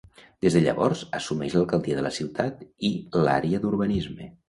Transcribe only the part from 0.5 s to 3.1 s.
de llavors assumeix l'alcaldia de la ciutat i